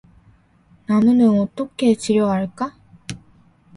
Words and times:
나무는 0.87 1.29
어떻게 1.39 1.93
치료할까? 1.95 2.73